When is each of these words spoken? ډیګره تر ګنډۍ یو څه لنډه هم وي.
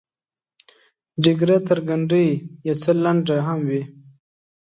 ډیګره 1.23 1.57
تر 1.67 1.79
ګنډۍ 1.87 2.27
یو 2.67 2.75
څه 2.83 2.91
لنډه 3.03 3.35
هم 3.47 3.59
وي. 3.69 3.81